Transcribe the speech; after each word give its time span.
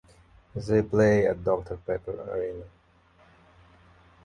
They 0.55 0.81
play 0.81 1.27
at 1.27 1.43
Doctor 1.43 1.77
Pepper 1.77 2.19
Arena. 2.31 2.65